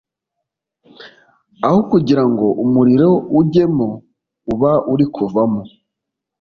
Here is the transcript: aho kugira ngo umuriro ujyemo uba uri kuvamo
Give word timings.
aho 1.65 1.79
kugira 1.91 2.23
ngo 2.31 2.47
umuriro 2.63 3.09
ujyemo 3.39 3.87
uba 4.53 4.71
uri 4.93 5.05
kuvamo 5.15 5.61